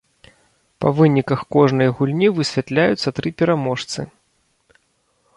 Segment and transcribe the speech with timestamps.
[0.83, 4.07] Па выніках кожнай гульні высвятляюцца тры пераможцы.